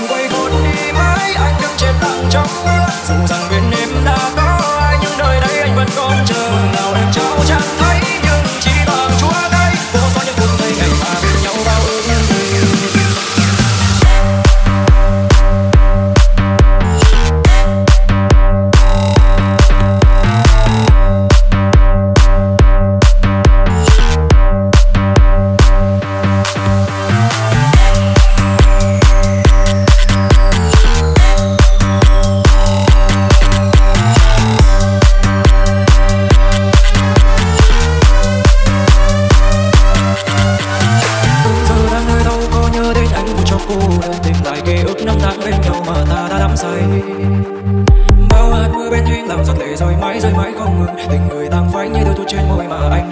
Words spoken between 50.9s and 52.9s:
Tình người tăng phai như đôi tu trên môi mà